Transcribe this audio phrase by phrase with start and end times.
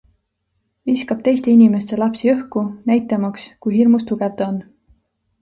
[0.89, 4.61] Viskab teiste inimeste lapsi õhku, näitamaks, kui hirmus tugev ta on.